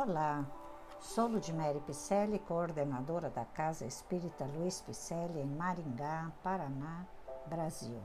[0.00, 0.46] Olá,
[1.00, 7.04] sou Ludmere Picelli, coordenadora da Casa Espírita Luiz Picelli, em Maringá, Paraná,
[7.46, 8.00] Brasil.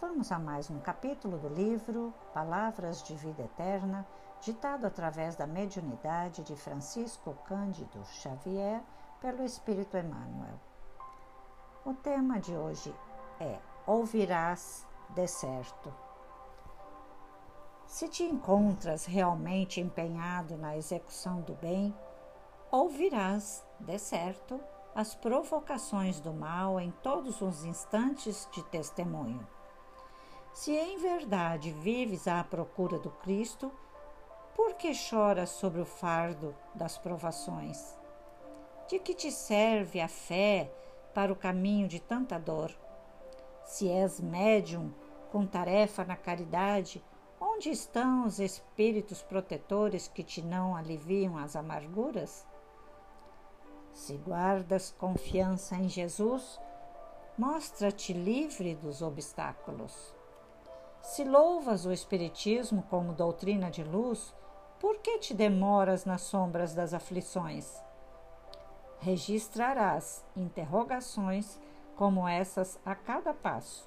[0.00, 4.04] Vamos a mais um capítulo do livro Palavras de Vida Eterna,
[4.40, 8.82] ditado através da mediunidade de Francisco Cândido Xavier
[9.20, 10.58] pelo Espírito Emmanuel.
[11.84, 12.92] O tema de hoje
[13.38, 13.56] é
[13.86, 16.09] Ouvirás de certo.
[17.90, 21.92] Se te encontras realmente empenhado na execução do bem,
[22.70, 24.60] ouvirás, de certo,
[24.94, 29.44] as provocações do mal em todos os instantes de testemunho.
[30.52, 33.72] Se em verdade vives à procura do Cristo,
[34.54, 37.98] por que choras sobre o fardo das provações?
[38.86, 40.72] De que te serve a fé
[41.12, 42.72] para o caminho de tanta dor?
[43.64, 44.94] Se és médium
[45.32, 47.04] com tarefa na caridade,
[47.60, 52.46] Onde estão os espíritos protetores que te não aliviam as amarguras?
[53.92, 56.58] Se guardas confiança em Jesus,
[57.36, 59.94] mostra-te livre dos obstáculos.
[61.02, 64.34] Se louvas o Espiritismo como doutrina de luz,
[64.78, 67.78] por que te demoras nas sombras das aflições?
[69.00, 71.60] Registrarás interrogações
[71.94, 73.86] como essas a cada passo.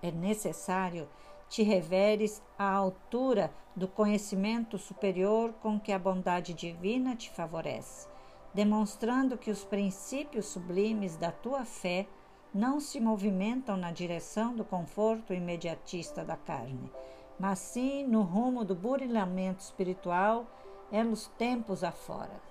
[0.00, 1.08] É necessário
[1.54, 8.08] te reveres à altura do conhecimento superior com que a bondade divina te favorece,
[8.52, 12.08] demonstrando que os princípios sublimes da tua fé
[12.52, 16.90] não se movimentam na direção do conforto imediatista da carne,
[17.38, 20.46] mas sim no rumo do burilamento espiritual
[20.90, 22.42] elos tempos afora.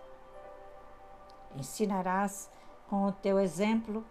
[1.58, 2.50] Ensinarás
[2.88, 4.06] com o teu exemplo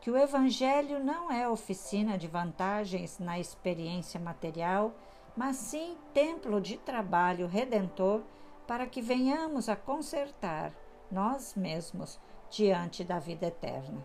[0.00, 4.92] que o Evangelho não é oficina de vantagens na experiência material,
[5.36, 8.22] mas sim templo de trabalho redentor
[8.66, 10.72] para que venhamos a consertar
[11.10, 12.18] nós mesmos
[12.50, 14.04] diante da vida eterna.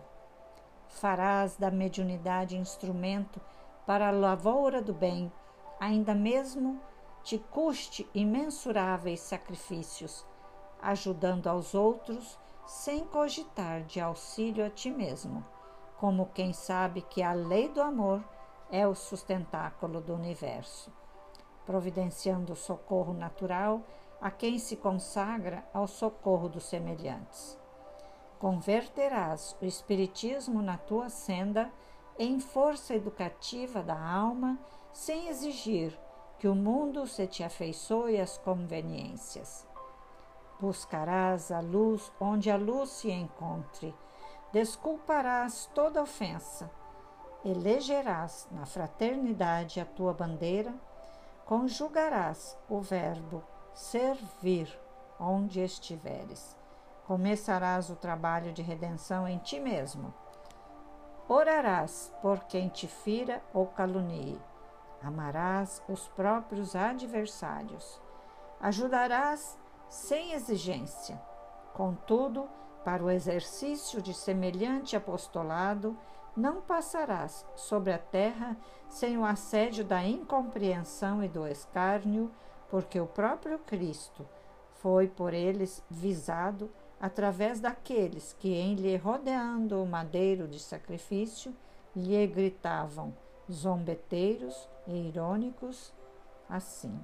[0.88, 3.40] Farás da mediunidade instrumento
[3.86, 5.32] para a lavoura do bem,
[5.80, 6.80] ainda mesmo
[7.22, 10.26] te custe imensuráveis sacrifícios,
[10.80, 15.44] ajudando aos outros sem cogitar de auxílio a ti mesmo
[16.02, 18.24] como quem sabe que a lei do amor
[18.72, 20.92] é o sustentáculo do universo,
[21.64, 23.82] providenciando socorro natural
[24.20, 27.56] a quem se consagra ao socorro dos semelhantes.
[28.40, 31.70] Converterás o Espiritismo na tua senda
[32.18, 34.58] em força educativa da alma,
[34.92, 35.96] sem exigir
[36.40, 39.64] que o mundo se te afeiçoe às conveniências.
[40.58, 43.94] Buscarás a luz onde a luz se encontre
[44.52, 46.70] desculparás toda ofensa,
[47.44, 50.74] elegerás na fraternidade a tua bandeira,
[51.46, 53.42] conjugarás o verbo
[53.74, 54.78] servir
[55.18, 56.56] onde estiveres.
[57.06, 60.14] Começarás o trabalho de redenção em ti mesmo.
[61.28, 64.40] Orarás por quem te fira ou calunie.
[65.02, 68.00] Amarás os próprios adversários.
[68.60, 69.58] Ajudarás
[69.88, 71.20] sem exigência.
[71.74, 72.48] Contudo,
[72.84, 75.96] para o exercício de semelhante apostolado,
[76.36, 78.56] não passarás sobre a terra
[78.88, 82.30] sem o assédio da incompreensão e do escárnio,
[82.68, 84.26] porque o próprio Cristo
[84.74, 91.54] foi por eles visado através daqueles que, em lhe rodeando o madeiro de sacrifício,
[91.94, 93.14] lhe gritavam,
[93.50, 95.92] zombeteiros e irônicos,
[96.48, 96.98] assim: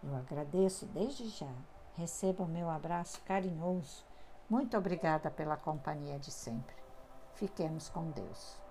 [0.02, 1.54] Eu agradeço desde já.
[1.94, 4.04] Receba o meu abraço carinhoso.
[4.50, 6.74] Muito obrigada pela companhia de sempre.
[7.34, 8.67] Fiquemos com Deus.